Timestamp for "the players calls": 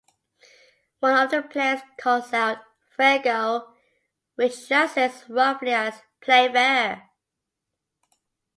1.29-2.33